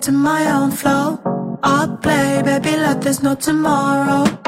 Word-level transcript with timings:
to 0.00 0.12
my 0.12 0.50
own 0.50 0.70
flow. 0.70 1.58
I'll 1.62 1.96
play, 1.98 2.40
baby, 2.42 2.76
like 2.76 3.02
there's 3.02 3.22
no 3.22 3.34
tomorrow. 3.34 4.39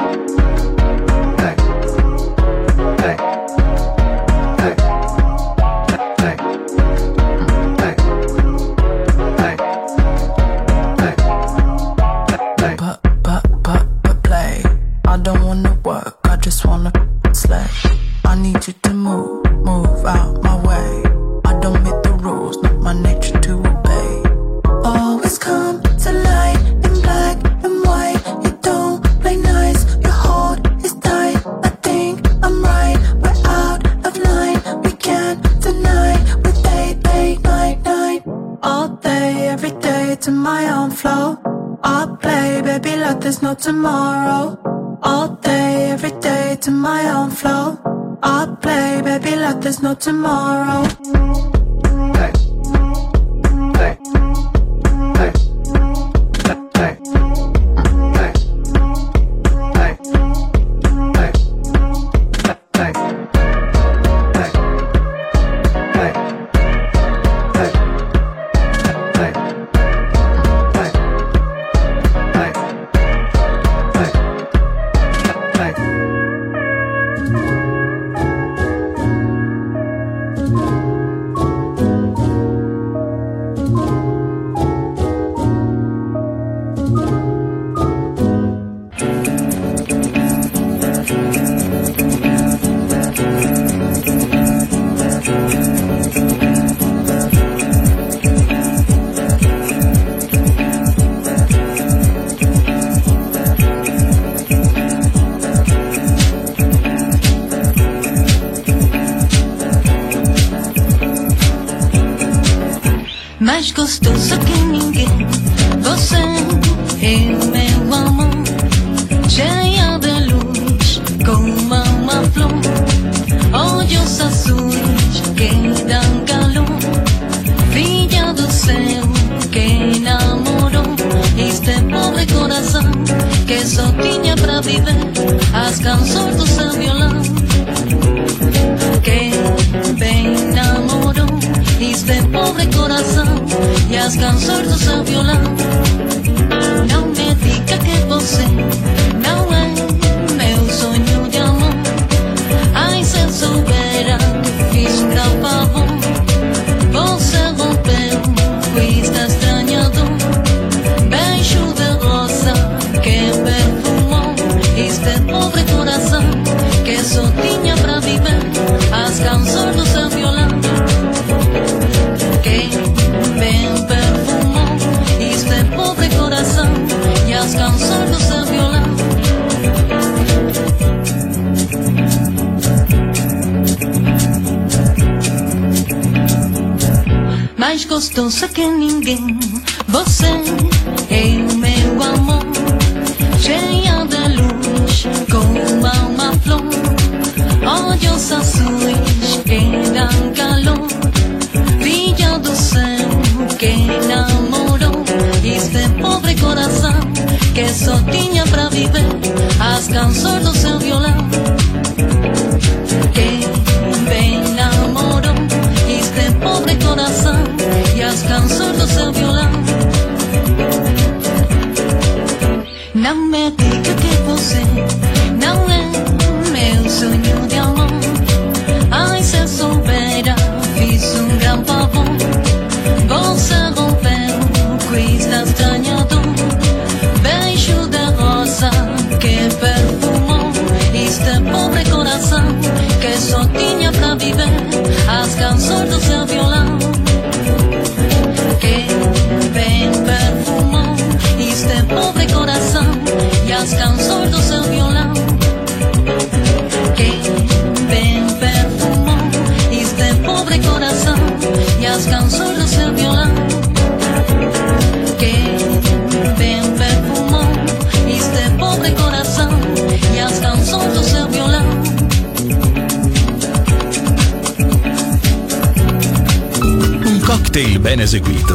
Só 188.33 188.47
que 188.47 188.61
é 188.61 188.67
ninguém. 188.67 189.42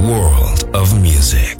World 0.00 0.64
of 0.74 1.00
music. 1.00 1.59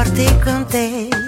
forte 0.00 0.22
e 0.22 0.38
cantei. 0.38 1.19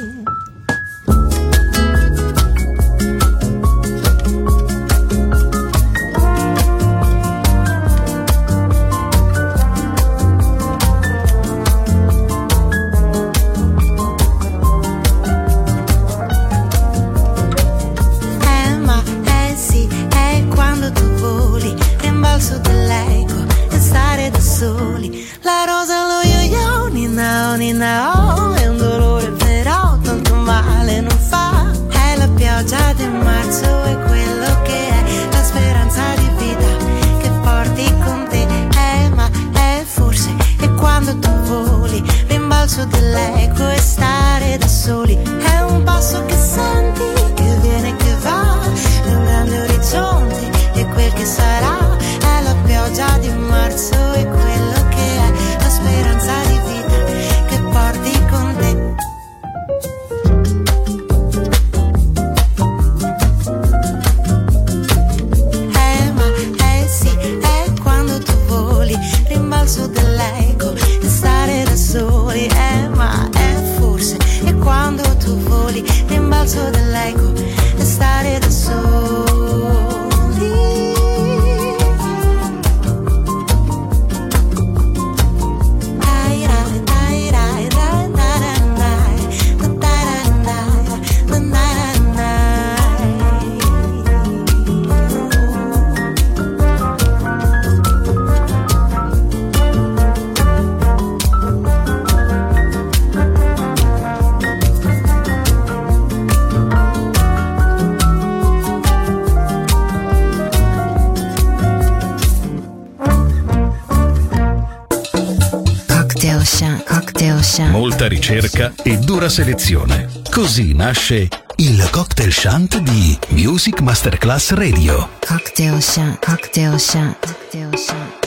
Brescia. 117.53 117.69
Molta 117.69 118.09
ricerca 118.09 118.73
e 118.83 118.97
dura 118.97 119.29
selezione. 119.29 120.09
Così 120.31 120.73
nasce 120.73 121.29
il 121.57 121.87
cocktail 121.91 122.33
shant 122.33 122.79
di 122.79 123.19
Music 123.29 123.81
Masterclass 123.81 124.53
Radio. 124.53 125.11
Cocktail 125.27 125.83
shant, 125.83 126.25
cocktail 126.25 126.79
shant, 126.79 127.19
cocktail 127.21 127.77
shant. 127.77 128.21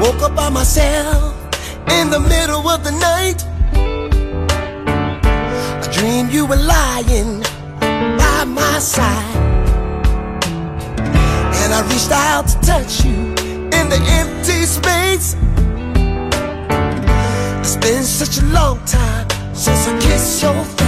woke 0.00 0.22
up 0.22 0.34
by 0.34 0.50
myself 0.50 1.34
in 1.90 2.10
the 2.10 2.20
middle 2.20 2.68
of 2.68 2.82
the 2.82 2.92
night. 2.92 3.42
I 5.82 5.88
dreamed 5.90 6.30
you 6.30 6.46
were 6.46 6.56
lying 6.56 7.37
reached 11.98 12.12
out 12.12 12.46
to 12.46 12.60
touch 12.60 13.04
you 13.04 13.10
in 13.76 13.88
the 13.88 13.98
empty 14.20 14.64
space. 14.66 15.34
It's 17.58 17.76
been 17.76 18.04
such 18.04 18.38
a 18.38 18.46
long 18.46 18.78
time 18.84 19.28
since 19.52 19.88
I 19.88 19.98
kissed 20.00 20.42
your 20.42 20.64
face. 20.64 20.87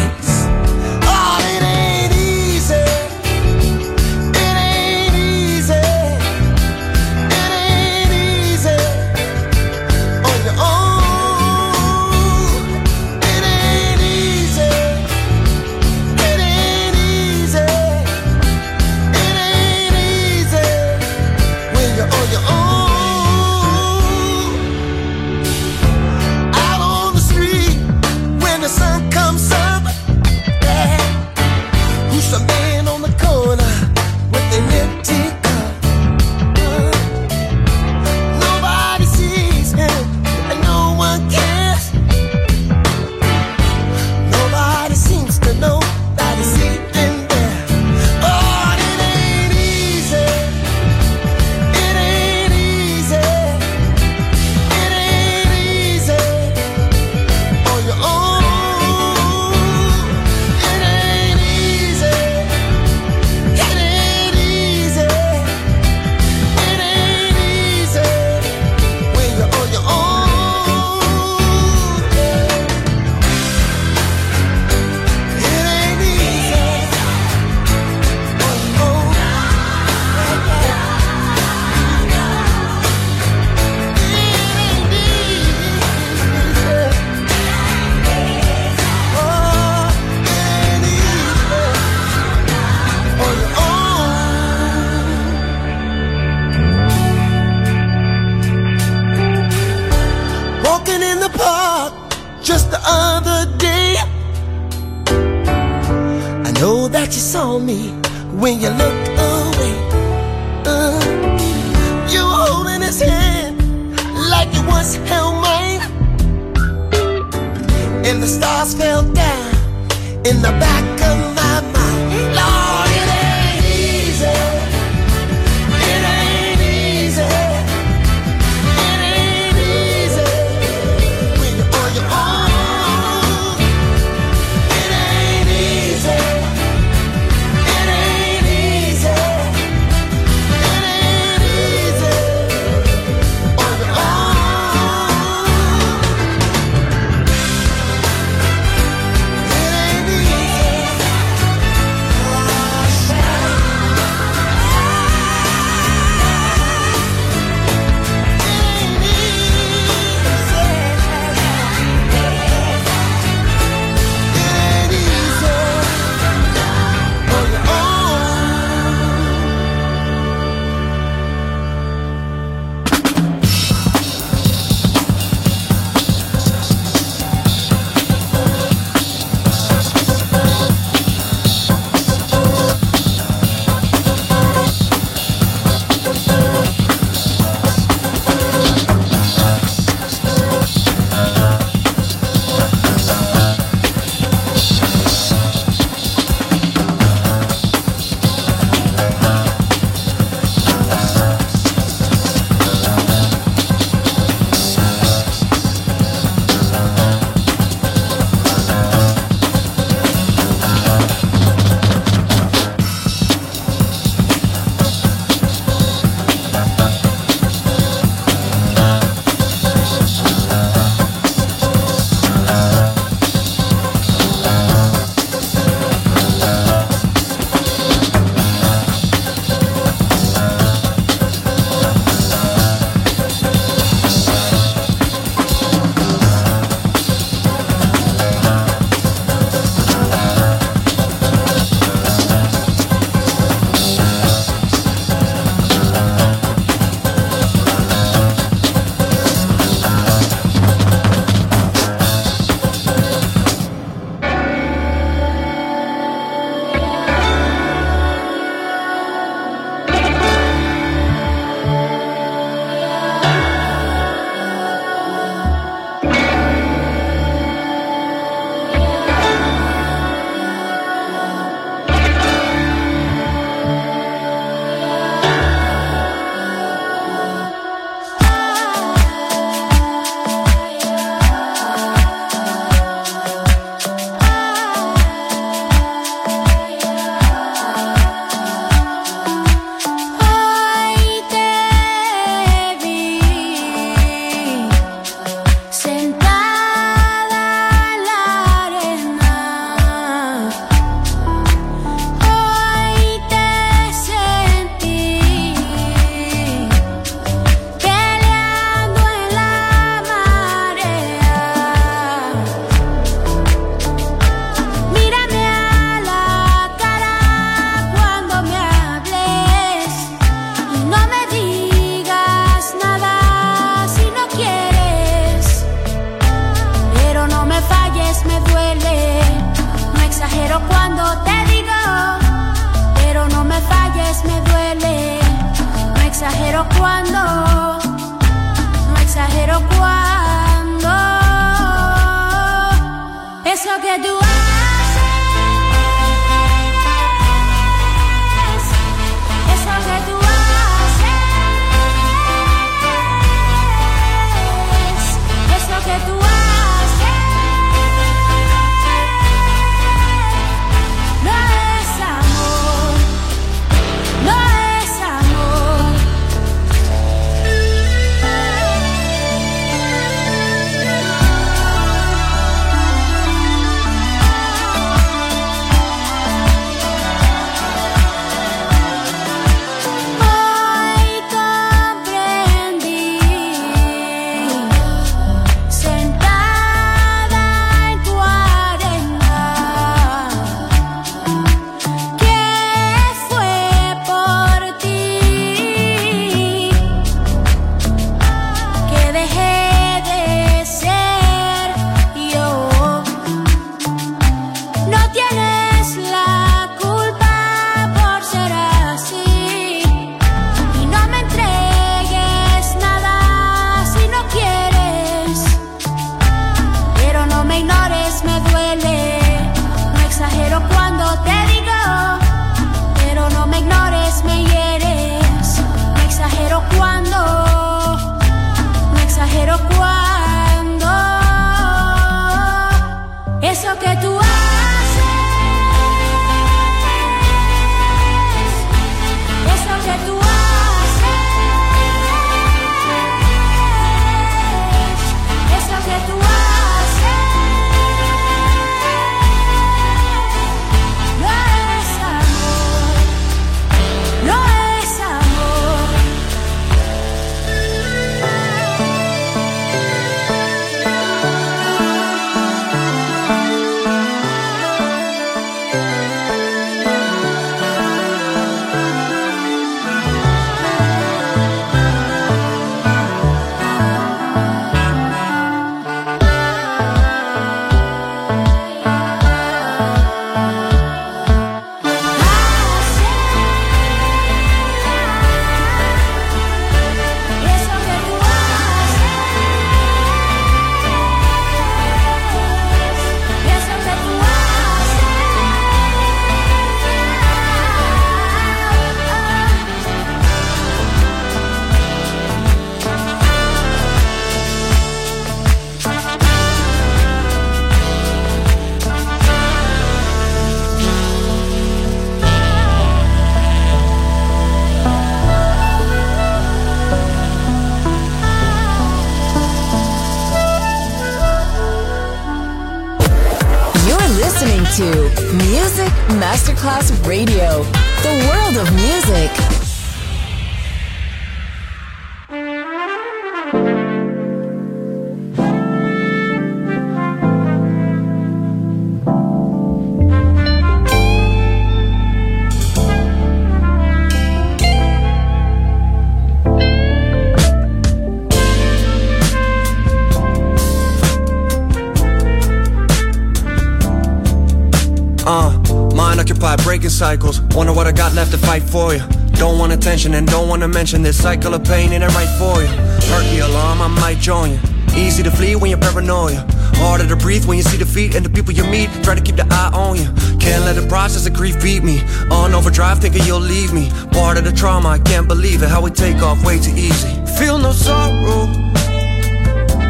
Mind 556.20 556.30
occupied, 556.30 556.62
breaking 556.62 556.90
cycles. 556.90 557.40
Wonder 557.54 557.72
what 557.72 557.86
I 557.86 557.92
got 557.92 558.14
left 558.14 558.30
to 558.32 558.38
fight 558.38 558.62
for 558.62 558.94
you. 558.94 559.00
Don't 559.34 559.58
want 559.58 559.72
attention 559.72 560.14
and 560.14 560.26
don't 560.26 560.48
wanna 560.48 560.68
mention 560.68 561.02
this 561.02 561.20
cycle 561.20 561.54
of 561.54 561.64
pain 561.64 561.92
ain't 561.92 562.04
right 562.14 562.28
for 562.38 562.60
you. 562.60 562.68
Hurt 563.08 563.24
the 563.32 563.40
alarm, 563.40 563.80
I 563.80 563.88
might 563.88 564.18
join 564.18 564.52
you. 564.52 564.58
Easy 564.96 565.22
to 565.22 565.30
flee 565.30 565.56
when 565.56 565.70
you're 565.70 565.80
paranoia. 565.80 566.44
Harder 566.76 567.06
to 567.08 567.16
breathe 567.16 567.46
when 567.46 567.56
you 567.56 567.62
see 567.62 567.78
defeat 567.78 568.14
and 568.14 568.24
the 568.24 568.30
people 568.30 568.52
you 568.52 568.64
meet 568.64 568.90
try 569.02 569.14
to 569.14 569.20
keep 569.20 569.36
the 569.36 569.46
eye 569.50 569.70
on 569.72 569.96
you. 569.96 570.08
Can't 570.38 570.64
let 570.64 570.74
the 570.76 570.86
process 570.88 571.26
of 571.26 571.32
grief 571.32 571.62
beat 571.62 571.82
me. 571.82 572.02
On 572.30 572.54
overdrive, 572.54 572.98
thinking 572.98 573.24
you'll 573.24 573.46
leave 573.54 573.72
me. 573.72 573.90
Part 574.12 574.36
of 574.36 574.44
the 574.44 574.52
trauma, 574.52 574.88
I 574.88 574.98
can't 574.98 575.28
believe 575.28 575.62
it. 575.62 575.68
How 575.68 575.80
we 575.80 575.90
take 575.90 576.22
off 576.22 576.44
way 576.44 576.58
too 576.58 576.74
easy. 576.76 577.08
Feel 577.38 577.58
no 577.58 577.72
sorrow, 577.72 578.46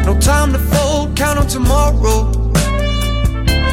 no 0.05 0.17
time 0.19 0.53
to 0.53 0.59
fold. 0.59 1.17
Count 1.17 1.39
on 1.39 1.47
tomorrow. 1.47 2.31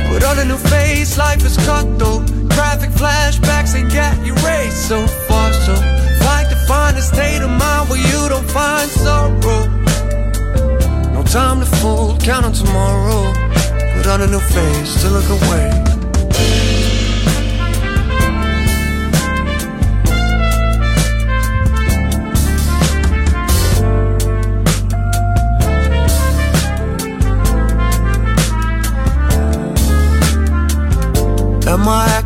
Put 0.09 0.25
on 0.25 0.39
a 0.39 0.45
new 0.45 0.57
face, 0.57 1.19
life 1.19 1.45
is 1.45 1.57
cutthroat. 1.59 2.38
Graphic 2.59 2.91
flashbacks, 2.91 3.73
they 3.73 3.85
get 3.89 4.19
erased 4.27 4.89
so 4.89 5.07
far. 5.07 5.53
So 5.53 5.77
fight 6.25 6.49
to 6.51 6.57
find 6.67 6.99
a 6.99 7.03
state 7.03 7.41
of 7.41 7.51
mind 7.51 7.89
where 7.89 8.01
you 8.01 8.29
don't 8.29 8.51
find 8.51 8.91
sorrow. 8.91 9.69
No 11.15 11.23
time 11.23 11.61
to 11.61 11.67
fool, 11.77 12.19
count 12.19 12.47
on 12.47 12.53
tomorrow. 12.53 13.33
Put 13.95 14.09
on 14.09 14.23
a 14.23 14.27
new 14.27 14.41
face 14.41 15.03
to 15.03 15.09
look 15.09 15.29
away. 15.39 15.88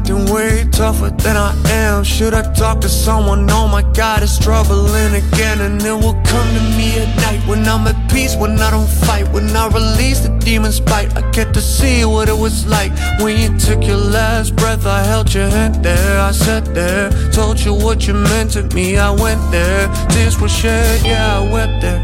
Acting 0.02 0.32
way 0.32 0.64
tougher 0.70 1.10
than 1.10 1.36
I 1.36 1.54
am? 1.70 2.04
Should 2.04 2.34
I 2.34 2.42
talk 2.54 2.80
to 2.80 2.88
someone? 2.88 3.48
Oh 3.50 3.68
my 3.68 3.82
god, 3.92 4.22
it's 4.22 4.38
troubling 4.38 5.14
again. 5.14 5.60
And 5.60 5.80
it 5.82 5.92
will 5.92 6.20
come 6.24 6.48
to 6.56 6.62
me 6.76 6.98
at 6.98 7.16
night 7.18 7.46
when 7.46 7.66
I'm 7.66 7.86
at 7.86 8.10
peace, 8.10 8.36
when 8.36 8.58
I 8.58 8.70
don't 8.70 8.88
fight, 8.88 9.28
when 9.32 9.54
I 9.56 9.68
release 9.68 10.20
the 10.20 10.30
demon's 10.38 10.80
bite. 10.80 11.16
I 11.16 11.30
get 11.30 11.54
to 11.54 11.60
see 11.60 12.04
what 12.04 12.28
it 12.28 12.36
was 12.36 12.66
like 12.66 12.92
when 13.20 13.38
you 13.38 13.56
took 13.58 13.84
your 13.84 13.96
last 13.96 14.56
breath. 14.56 14.86
I 14.86 15.02
held 15.04 15.32
your 15.32 15.48
hand 15.48 15.84
there, 15.84 16.20
I 16.20 16.32
sat 16.32 16.64
there, 16.74 17.10
told 17.32 17.60
you 17.60 17.74
what 17.74 18.06
you 18.06 18.14
meant 18.14 18.52
to 18.52 18.62
me. 18.74 18.98
I 18.98 19.10
went 19.10 19.40
there, 19.50 19.88
tears 20.08 20.40
were 20.40 20.48
shed, 20.48 21.04
yeah, 21.04 21.38
I 21.38 21.52
wept 21.52 21.80
there. 21.82 22.00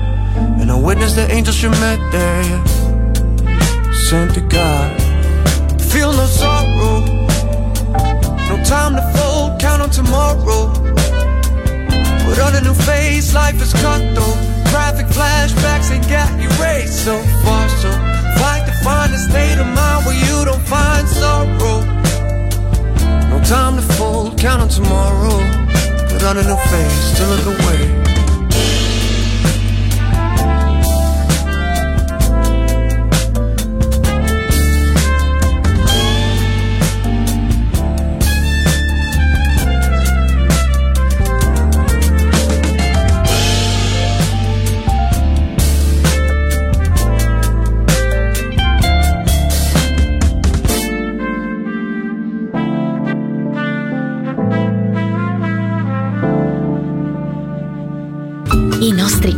And 0.61 0.70
I 0.70 0.78
witnessed 0.78 1.16
the 1.16 1.30
angels 1.30 1.62
you 1.62 1.70
met 1.70 1.98
there, 2.12 2.42
yeah. 2.42 2.64
Sent 4.08 4.34
to 4.34 4.40
God. 4.40 5.02
Feel 5.90 6.12
no 6.12 6.26
sorrow, 6.26 7.26
time 8.64 8.94
to 8.96 9.02
fold, 9.18 9.60
count 9.60 9.82
on 9.82 9.90
tomorrow. 9.90 10.72
Put 12.24 12.38
on 12.40 12.54
a 12.54 12.60
new 12.60 12.74
face, 12.74 13.34
life 13.34 13.60
is 13.60 13.72
cutthroat. 13.72 14.38
Traffic 14.70 15.06
flashbacks 15.06 15.90
ain't 15.90 16.08
got 16.08 16.30
erased 16.38 17.04
so 17.04 17.18
far, 17.42 17.68
so 17.68 17.90
fight 18.38 18.64
to 18.66 18.72
find 18.84 19.12
a 19.12 19.18
state 19.18 19.58
of 19.58 19.66
mind 19.66 20.06
where 20.06 20.18
you 20.26 20.44
don't 20.44 20.62
find 20.66 21.08
sorrow. 21.08 21.84
No 23.30 23.42
time 23.44 23.76
to 23.76 23.82
fold, 23.94 24.38
count 24.38 24.62
on 24.62 24.68
tomorrow. 24.68 25.38
Put 26.08 26.22
on 26.22 26.36
a 26.38 26.42
new 26.42 26.56
face 26.72 27.16
to 27.18 27.26
look 27.26 27.46
away. 27.46 27.97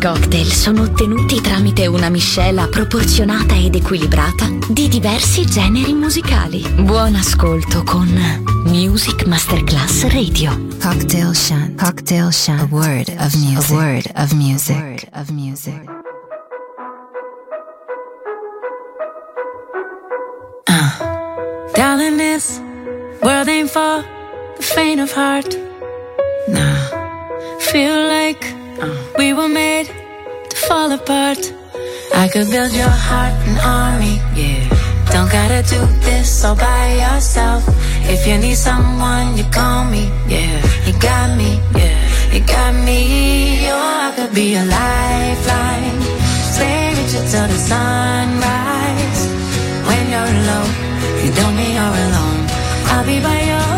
Cocktail 0.01 0.51
sono 0.51 0.83
ottenuti 0.85 1.43
tramite 1.43 1.87
una 1.87 2.09
miscela 2.09 2.67
proporzionata 2.69 3.55
ed 3.55 3.75
equilibrata 3.75 4.49
di 4.71 4.89
diversi 4.89 5.45
generi 5.45 5.93
musicali. 5.93 6.67
Buon 6.81 7.17
ascolto 7.17 7.83
con 7.83 8.09
Music 8.65 9.27
Masterclass 9.27 10.05
Radio. 10.05 10.69
Cocktail 10.81 11.35
Shan. 11.35 11.75
Cocktail 11.77 12.33
Shan. 12.33 12.61
A 12.61 12.69
word 12.71 13.09
of 13.19 13.35
music. 13.35 13.71
A 13.71 13.75
word 13.75 14.11
of 14.15 14.33
music. 14.33 14.77
A 14.77 14.81
word 14.81 15.09
of 15.13 15.31
music. 15.31 15.91
Darling, 21.75 22.17
this 22.17 22.59
world 23.21 23.49
ain't 23.49 23.69
for 23.69 24.03
the 24.57 24.63
faint 24.63 25.01
of 25.01 25.13
heart. 25.13 25.55
Nah, 26.49 27.59
feel 27.59 28.07
like 28.09 28.60
we 29.19 29.33
were 29.33 29.49
made 29.49 29.87
to 30.51 30.57
fall 30.57 30.91
apart. 30.93 31.53
I 32.15 32.29
could 32.29 32.51
build 32.51 32.73
your 32.73 32.95
heart 33.09 33.35
an 33.49 33.59
army, 33.59 34.17
yeah. 34.35 34.69
Don't 35.13 35.31
gotta 35.31 35.63
do 35.69 35.81
this 36.01 36.45
all 36.45 36.57
by 36.57 36.95
yourself. 36.95 37.63
If 38.15 38.27
you 38.27 38.39
need 38.39 38.57
someone, 38.57 39.37
you 39.37 39.45
call 39.45 39.85
me, 39.85 40.05
yeah. 40.29 40.57
You 40.87 40.93
got 40.99 41.37
me, 41.37 41.61
yeah. 41.77 41.99
You 42.33 42.41
got 42.41 42.75
me, 42.75 43.69
oh, 43.69 44.07
I 44.07 44.13
could 44.17 44.35
be 44.35 44.55
a 44.55 44.65
lifeline. 44.65 46.01
Stay 46.55 46.91
with 46.97 47.15
you 47.15 47.23
till 47.33 47.49
the 47.53 47.61
sunrise. 47.71 49.23
When 49.89 50.05
you're 50.13 50.35
low, 50.49 50.67
you 51.23 51.31
don't 51.39 51.55
mean 51.57 51.75
you're 51.79 51.99
alone. 52.07 52.43
I'll 52.93 53.07
be 53.07 53.21
by 53.21 53.41
your 53.53 53.70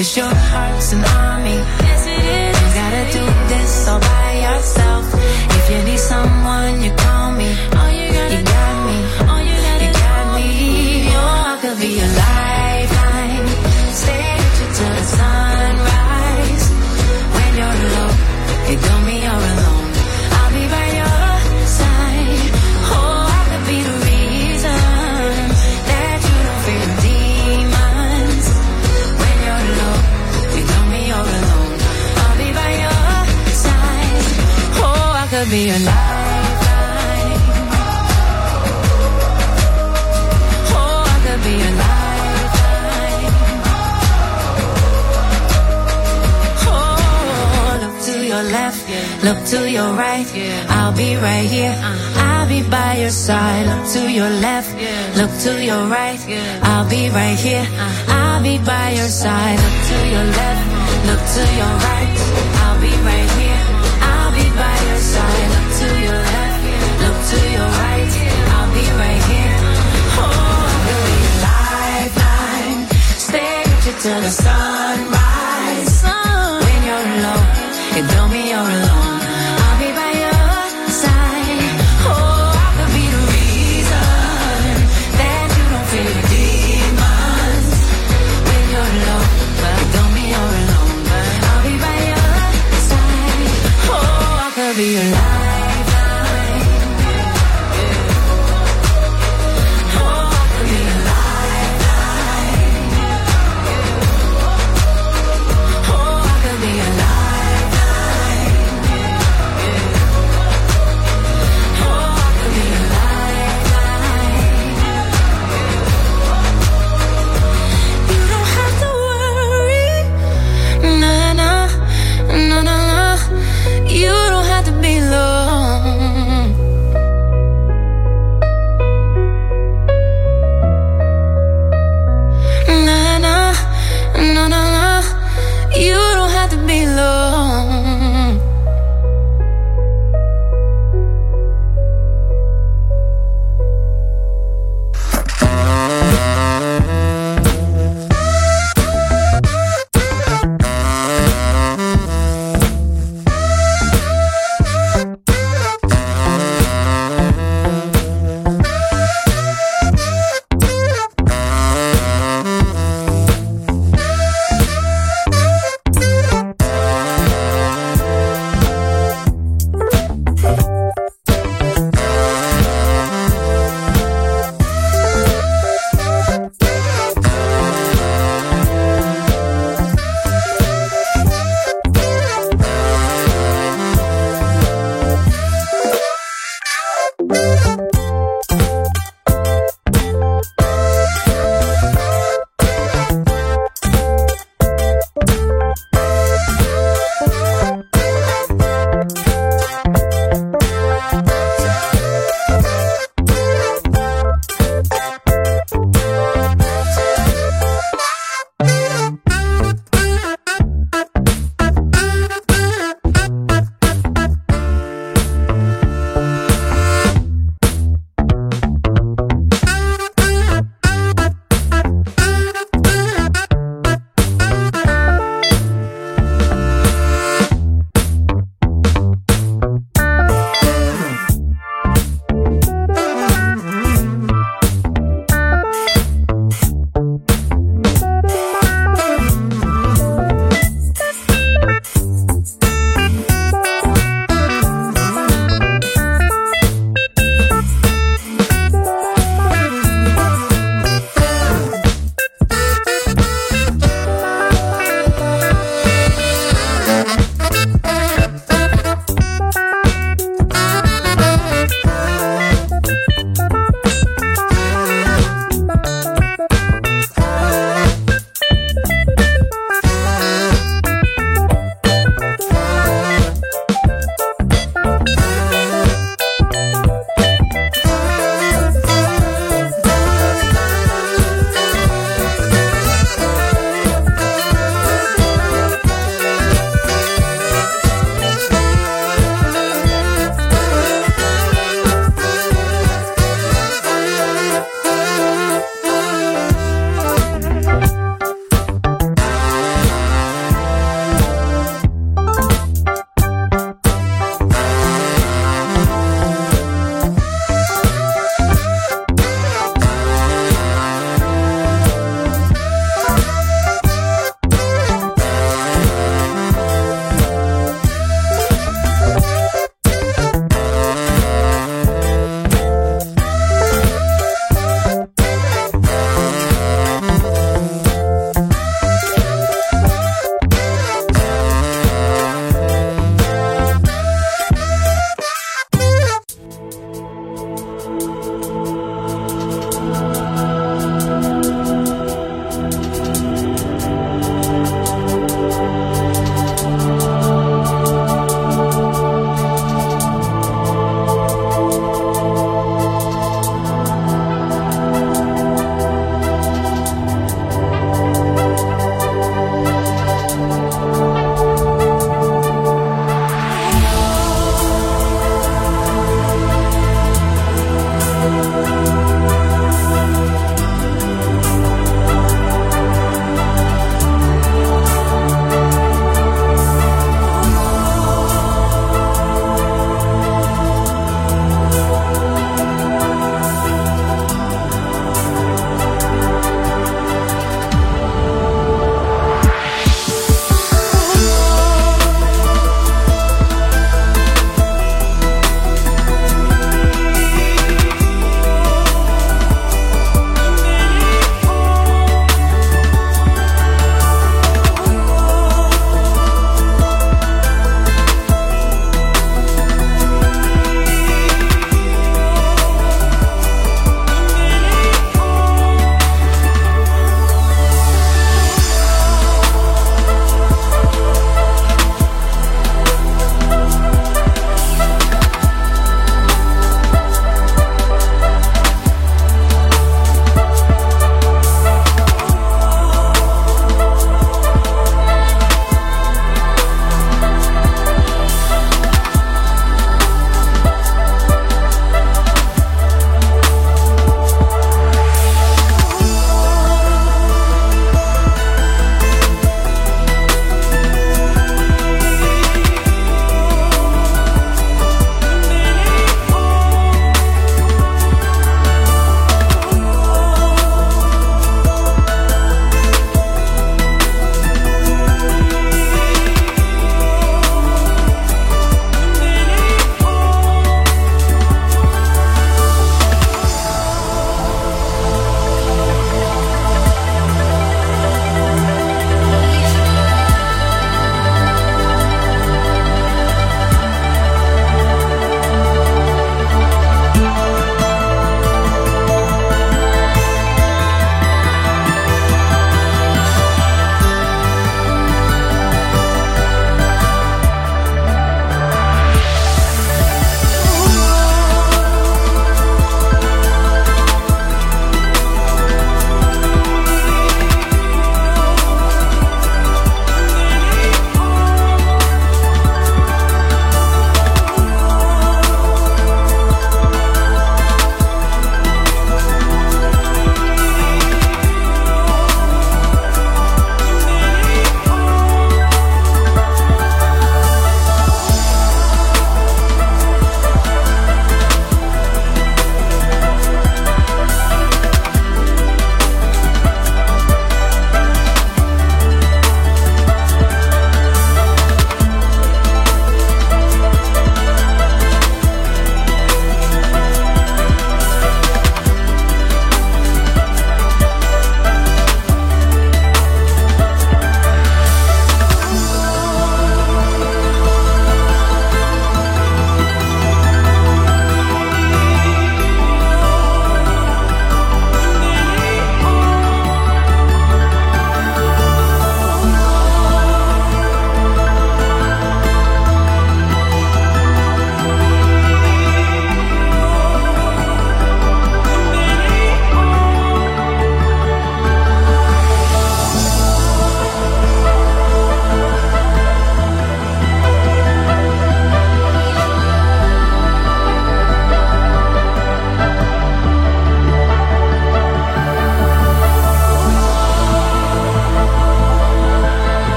Cause 0.00 0.16
your 0.16 0.29
right 51.20 51.48
here. 51.48 51.74
I'll 52.16 52.48
be 52.48 52.62
by 52.62 52.96
your 52.98 53.10
side. 53.10 53.66
Look 53.66 53.92
to 53.94 54.10
your 54.10 54.30
left, 54.30 54.70
look 55.16 55.32
to 55.44 55.64
your 55.64 55.86
right. 55.86 56.20
I'll 56.62 56.88
be 56.88 57.08
right 57.10 57.38
here. 57.38 57.66
I'll 58.08 58.42
be 58.42 58.58
by 58.58 58.90
your 58.90 59.08
side. 59.08 59.58
Look 59.64 59.78
to 59.90 59.98
your 60.14 60.26
left, 60.40 60.64
look 61.08 61.22
to 61.36 61.42
your 61.60 61.74
right. 61.86 62.10
I'll 62.62 62.80
be 62.80 62.92
right 63.04 63.30
here. 63.30 63.39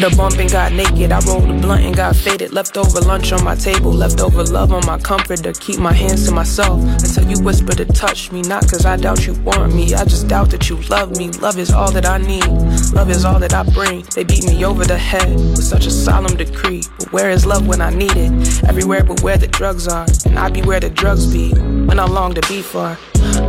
Did 0.00 0.12
a 0.12 0.16
bump 0.16 0.36
and 0.36 0.50
got 0.50 0.72
naked. 0.72 1.10
I 1.10 1.20
rolled 1.20 1.48
a 1.48 1.54
blunt 1.54 1.84
and 1.84 1.96
got 1.96 2.14
faded. 2.16 2.52
Leftover 2.52 3.00
lunch 3.00 3.32
on 3.32 3.42
my 3.42 3.54
table. 3.54 3.90
Leftover 3.90 4.44
love 4.44 4.70
on 4.72 4.84
my 4.84 4.98
comforter. 4.98 5.54
Keep 5.54 5.78
my 5.78 5.92
hands 5.92 6.26
to 6.26 6.32
myself 6.32 6.82
until 6.82 7.30
you 7.30 7.42
whisper 7.42 7.72
to 7.72 7.86
touch 7.86 8.30
me. 8.30 8.42
Not 8.42 8.68
cause 8.70 8.84
I 8.84 8.96
doubt 8.96 9.26
you 9.26 9.32
want 9.40 9.74
me. 9.74 9.94
I 9.94 10.04
just 10.04 10.28
doubt 10.28 10.50
that 10.50 10.68
you 10.68 10.76
love 10.90 11.16
me. 11.16 11.30
Love 11.40 11.58
is 11.58 11.70
all 11.70 11.90
that 11.92 12.04
I 12.04 12.18
need. 12.18 12.46
Love 12.92 13.08
is 13.08 13.24
all 13.24 13.38
that 13.38 13.54
I 13.54 13.62
bring. 13.70 14.02
They 14.14 14.24
beat 14.24 14.44
me 14.44 14.66
over 14.66 14.84
the 14.84 14.98
head 14.98 15.34
with 15.34 15.64
such 15.64 15.86
a 15.86 15.90
solemn 15.90 16.36
decree. 16.36 16.82
But 16.98 17.12
where 17.12 17.30
is 17.30 17.46
love 17.46 17.66
when 17.66 17.80
I 17.80 17.88
need 17.88 18.16
it? 18.16 18.64
Everywhere 18.64 19.02
but 19.02 19.22
where 19.22 19.38
the 19.38 19.48
drugs 19.48 19.88
are. 19.88 20.06
And 20.26 20.38
I 20.38 20.50
be 20.50 20.60
where 20.60 20.80
the 20.80 20.90
drugs 20.90 21.26
be. 21.32 21.52
When 21.54 21.98
I 21.98 22.04
long 22.04 22.34
to 22.34 22.42
be 22.48 22.60
far. 22.60 22.98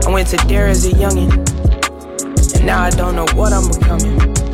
I 0.05 0.09
went 0.09 0.29
to 0.29 0.37
dare 0.47 0.67
as 0.67 0.85
a 0.85 0.91
youngin'. 0.91 2.55
And 2.55 2.65
now 2.65 2.83
I 2.83 2.89
don't 2.91 3.15
know 3.17 3.25
what 3.35 3.51
I'm 3.51 3.67
becoming. 3.67 4.46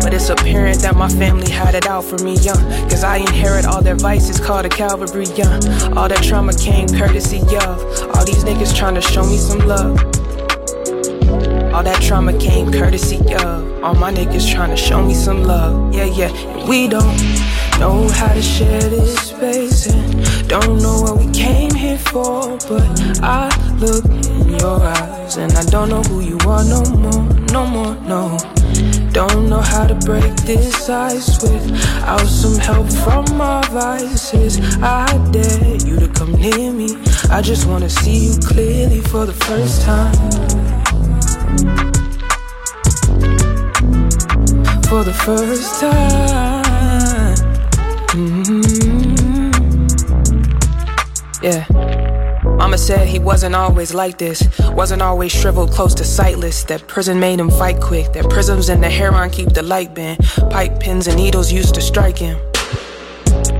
But 0.00 0.14
it's 0.14 0.28
apparent 0.28 0.80
that 0.82 0.96
my 0.96 1.08
family 1.08 1.50
had 1.50 1.74
it 1.74 1.86
out 1.86 2.04
for 2.04 2.18
me 2.18 2.36
young. 2.36 2.62
Cause 2.88 3.04
I 3.04 3.18
inherit 3.18 3.64
all 3.64 3.82
their 3.82 3.96
vices 3.96 4.40
called 4.40 4.66
a 4.66 4.68
Calvary 4.68 5.26
young. 5.36 5.60
All 5.96 6.08
that 6.08 6.22
trauma 6.22 6.52
came 6.54 6.88
courtesy 6.88 7.40
of 7.40 7.78
all 8.14 8.24
these 8.24 8.44
niggas 8.44 8.76
trying 8.76 8.94
to 8.94 9.02
show 9.02 9.24
me 9.24 9.36
some 9.36 9.60
love. 9.60 9.98
All 11.74 11.82
that 11.84 12.02
trauma 12.02 12.36
came 12.38 12.72
courtesy 12.72 13.18
of 13.34 13.84
all 13.84 13.94
my 13.94 14.12
niggas 14.12 14.52
trying 14.52 14.70
to 14.70 14.76
show 14.76 15.04
me 15.04 15.14
some 15.14 15.44
love. 15.44 15.94
Yeah, 15.94 16.06
yeah. 16.06 16.28
And 16.28 16.68
we 16.68 16.88
don't 16.88 17.16
know 17.78 18.08
how 18.08 18.32
to 18.32 18.42
share 18.42 18.80
this 18.80 19.30
space 19.30 19.86
and 19.86 20.48
don't 20.48 20.82
know 20.82 21.02
what 21.02 21.18
we 21.18 21.30
came 21.32 21.72
here 21.74 21.98
for. 21.98 22.58
But 22.68 23.22
I 23.22 23.48
look 23.78 24.04
in 24.04 24.58
your 24.58 24.80
eyes 24.80 25.36
and 25.36 25.52
I 25.52 25.64
don't 25.64 25.88
know 25.88 26.02
who 26.02 26.20
you 26.20 26.38
are 26.48 26.64
no 26.64 26.82
more, 26.82 27.24
no 27.52 27.66
more, 27.66 27.94
no. 28.02 28.57
Don't 29.18 29.48
know 29.48 29.60
how 29.60 29.84
to 29.84 29.96
break 30.06 30.32
this 30.46 30.88
ice 30.88 31.42
without 31.42 32.20
some 32.20 32.56
help 32.56 32.88
from 33.02 33.40
our 33.40 33.64
vices. 33.64 34.60
I 34.80 35.06
dare 35.32 35.74
you 35.84 35.98
to 35.98 36.06
come 36.06 36.34
near 36.34 36.72
me. 36.72 36.90
I 37.28 37.42
just 37.42 37.66
wanna 37.66 37.90
see 37.90 38.26
you 38.26 38.38
clearly 38.38 39.00
for 39.00 39.26
the 39.26 39.32
first 39.32 39.82
time. 39.82 40.14
For 44.88 45.02
the 45.02 45.14
first 45.26 45.80
time. 45.80 47.34
Mhm. 48.14 48.68
Yeah. 51.42 51.77
Mama 52.58 52.76
said 52.76 53.06
he 53.06 53.20
wasn't 53.20 53.54
always 53.54 53.94
like 53.94 54.18
this. 54.18 54.42
Wasn't 54.72 55.00
always 55.00 55.30
shriveled 55.30 55.70
close 55.70 55.94
to 55.94 56.04
sightless. 56.04 56.64
That 56.64 56.88
prison 56.88 57.20
made 57.20 57.38
him 57.38 57.50
fight 57.50 57.80
quick. 57.80 58.12
That 58.14 58.28
prisms 58.28 58.68
and 58.68 58.82
the 58.82 58.90
heron 58.90 59.30
keep 59.30 59.50
the 59.50 59.62
light 59.62 59.94
bent. 59.94 60.20
Pipe 60.50 60.80
pins 60.80 61.06
and 61.06 61.16
needles 61.16 61.52
used 61.52 61.76
to 61.76 61.80
strike 61.80 62.18
him. 62.18 62.36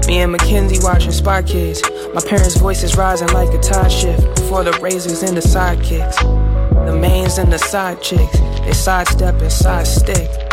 Me 0.09 0.19
and 0.19 0.33
Mackenzie 0.33 0.81
watching 0.83 1.13
Spy 1.13 1.43
Kids. 1.43 1.81
My 2.13 2.21
parents' 2.21 2.57
voices 2.57 2.97
rising 2.97 3.29
like 3.29 3.55
a 3.55 3.61
tide 3.61 3.93
shift. 3.93 4.35
Before 4.35 4.65
the 4.65 4.73
razors 4.83 5.23
and 5.23 5.37
the 5.37 5.43
sidekicks. 5.43 6.17
The 6.87 6.97
mains 6.97 7.39
and 7.39 7.53
the 7.53 7.59
side 7.59 8.03
chicks. 8.03 8.39
They 8.61 8.73
sidestep 8.73 9.41
and 9.41 9.53
side 9.53 9.87
stick. 9.87 10.48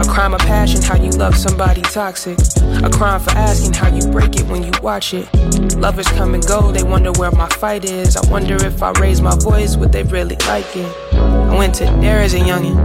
A 0.00 0.04
crime 0.04 0.34
of 0.34 0.40
passion, 0.40 0.82
how 0.82 0.96
you 0.96 1.10
love 1.10 1.36
somebody 1.36 1.82
toxic. 1.82 2.38
A 2.82 2.90
crime 2.90 3.20
for 3.20 3.30
asking 3.30 3.74
how 3.74 3.88
you 3.88 4.06
break 4.10 4.36
it 4.36 4.46
when 4.46 4.62
you 4.62 4.72
watch 4.82 5.14
it. 5.14 5.28
Lovers 5.76 6.08
come 6.08 6.34
and 6.34 6.44
go, 6.46 6.72
they 6.72 6.82
wonder 6.82 7.12
where 7.12 7.30
my 7.30 7.48
fight 7.48 7.84
is. 7.84 8.16
I 8.16 8.30
wonder 8.30 8.56
if 8.56 8.82
I 8.82 8.92
raise 8.92 9.20
my 9.20 9.36
voice, 9.36 9.76
would 9.76 9.92
they 9.92 10.02
really 10.04 10.36
like 10.46 10.76
it? 10.76 11.14
I 11.14 11.56
went 11.56 11.74
to 11.76 11.84
there 12.00 12.20
as 12.20 12.34
a 12.34 12.38
youngin', 12.38 12.78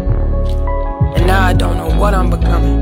and 1.16 1.28
now 1.28 1.46
I 1.46 1.54
don't 1.54 1.78
know 1.78 1.98
what 1.98 2.14
I'm 2.14 2.30
becoming. 2.30 2.82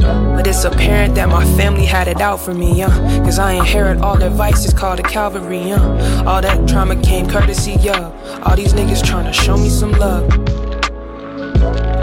But 0.00 0.46
it's 0.46 0.64
apparent 0.64 1.14
that 1.16 1.28
my 1.28 1.44
family 1.56 1.84
had 1.84 2.08
it 2.08 2.20
out 2.20 2.40
for 2.40 2.54
me, 2.54 2.78
yeah. 2.78 2.88
Cause 3.22 3.38
I 3.38 3.52
inherit 3.52 3.98
all 3.98 4.16
their 4.18 4.30
vices 4.30 4.72
called 4.72 4.98
a 4.98 5.02
Calvary, 5.02 5.60
yeah. 5.60 6.24
All 6.26 6.40
that 6.40 6.66
trauma 6.68 6.96
came 7.02 7.28
courtesy, 7.28 7.72
yeah. 7.80 8.10
All 8.44 8.56
these 8.56 8.72
niggas 8.72 9.02
tryna 9.02 9.34
show 9.34 9.56
me 9.56 9.68
some 9.68 9.92
love. 9.92 10.28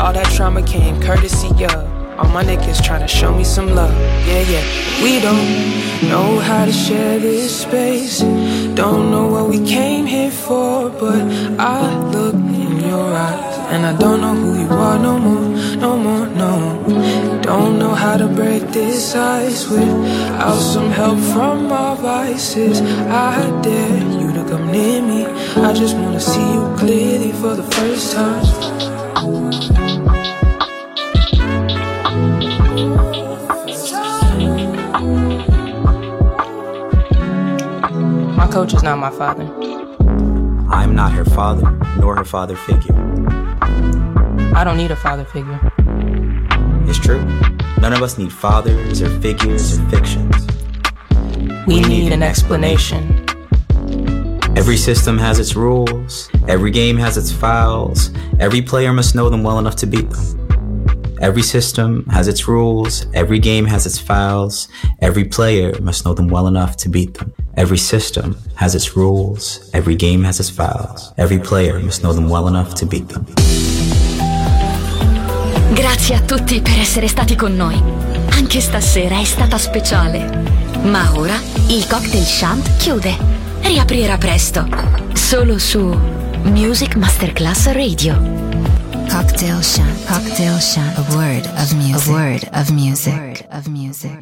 All 0.07 0.13
that 0.13 0.33
trauma 0.33 0.61
came 0.61 1.01
courtesy 1.01 1.49
of 1.65 1.75
all 2.17 2.29
my 2.29 2.41
niggas 2.41 2.81
trying 2.81 3.01
to 3.01 3.09
show 3.09 3.35
me 3.35 3.43
some 3.43 3.75
love. 3.75 3.93
Yeah, 4.25 4.39
yeah. 4.53 5.03
We 5.03 5.19
don't 5.19 6.07
know 6.07 6.39
how 6.39 6.63
to 6.63 6.71
share 6.71 7.19
this 7.19 7.63
space. 7.63 8.21
Don't 8.21 9.11
know 9.11 9.27
what 9.27 9.49
we 9.49 9.59
came 9.67 10.05
here 10.05 10.31
for, 10.31 10.89
but 10.91 11.21
I 11.59 11.93
look 12.11 12.35
in 12.35 12.79
your 12.87 13.13
eyes 13.13 13.57
and 13.73 13.85
I 13.85 13.97
don't 13.97 14.21
know 14.21 14.33
who 14.33 14.61
you 14.61 14.69
are 14.69 14.97
no 14.97 15.19
more, 15.19 15.75
no 15.75 15.97
more, 15.97 16.27
no. 16.27 17.41
Don't 17.41 17.77
know 17.77 17.93
how 17.93 18.15
to 18.15 18.29
break 18.29 18.63
this 18.69 19.13
ice 19.13 19.69
without 19.69 20.57
some 20.57 20.89
help 20.89 21.19
from 21.33 21.67
my 21.67 21.95
vices. 21.95 22.79
I 22.79 23.35
dare 23.61 24.03
you 24.21 24.31
to 24.31 24.49
come 24.49 24.71
near 24.71 25.01
me. 25.01 25.25
I 25.67 25.73
just 25.73 25.97
wanna 25.97 26.21
see 26.21 26.53
you 26.53 26.63
clearly 26.77 27.33
for 27.33 27.55
the 27.55 27.69
first 27.75 28.13
time. 28.13 29.76
Coach 38.57 38.73
is 38.73 38.81
not 38.81 38.97
my 38.97 39.11
father. 39.11 39.45
I'm 40.67 40.95
not 40.95 41.11
her 41.11 41.25
father, 41.25 41.69
nor 41.99 42.15
her 42.15 42.25
father 42.25 42.55
figure. 42.55 42.95
I 44.55 44.63
don't 44.63 44.77
need 44.77 44.89
a 44.89 44.95
father 44.95 45.25
figure. 45.25 45.59
It's 46.87 46.97
true. 46.97 47.23
None 47.79 47.93
of 47.93 48.01
us 48.01 48.17
need 48.17 48.33
fathers 48.33 48.99
or 49.03 49.11
figures 49.19 49.77
or 49.77 49.87
fictions. 49.89 50.47
We 51.67 51.81
need 51.81 52.11
an 52.11 52.23
explanation. 52.23 53.03
Every 54.57 54.77
system 54.77 55.19
has 55.19 55.37
its 55.37 55.55
rules, 55.55 56.27
every 56.47 56.71
game 56.71 56.97
has 56.97 57.15
its 57.15 57.31
fouls, 57.31 58.09
every 58.39 58.63
player 58.63 58.91
must 58.91 59.13
know 59.13 59.29
them 59.29 59.43
well 59.43 59.59
enough 59.59 59.75
to 59.75 59.85
beat 59.85 60.09
them. 60.09 61.15
Every 61.21 61.43
system 61.43 62.07
has 62.07 62.27
its 62.27 62.47
rules, 62.47 63.05
every 63.13 63.37
game 63.37 63.65
has 63.65 63.85
its 63.85 63.99
fouls, 63.99 64.67
every 64.99 65.25
player 65.25 65.79
must 65.79 66.05
know 66.05 66.15
them 66.15 66.27
well 66.27 66.47
enough 66.47 66.75
to 66.77 66.89
beat 66.89 67.13
them. 67.13 67.35
Every 67.59 67.79
system 67.79 68.37
has 68.53 68.75
its 68.75 68.95
rules, 68.95 69.67
every 69.73 69.95
game 69.95 70.23
has 70.25 70.39
its 70.39 70.47
fouls, 70.47 71.11
every 71.17 71.39
player 71.39 71.79
must 71.79 72.01
know 72.01 72.13
them 72.13 72.29
well 72.29 72.47
enough 72.47 72.75
to 72.75 72.85
beat 72.85 73.07
them. 73.07 73.25
Grazie 75.73 76.17
a 76.17 76.21
tutti 76.21 76.61
per 76.61 76.77
essere 76.77 77.07
stati 77.07 77.35
con 77.35 77.55
noi. 77.55 77.81
Anche 78.29 78.61
stasera 78.61 79.19
è 79.19 79.23
stata 79.23 79.57
speciale. 79.57 80.43
Ma 80.83 81.11
ora 81.15 81.33
il 81.69 81.87
cocktail 81.87 82.25
chant 82.27 82.77
chiude. 82.77 83.17
Riaprirà 83.61 84.19
presto. 84.19 84.67
Solo 85.13 85.57
su 85.57 85.81
Music 86.43 86.95
Masterclass 86.95 87.71
Radio. 87.71 88.21
Cocktail 89.09 89.59
Chant. 89.61 90.05
Cocktail 90.05 90.57
Chant. 90.59 90.95
A 90.97 91.15
word 91.15 91.45
of 91.57 91.71
music. 91.73 92.07
A 92.07 92.11
word 92.11 92.49
of 92.53 92.69
music. 92.69 93.13
A 93.13 93.17
word 93.17 93.45
of 93.49 93.67
music. 93.67 94.17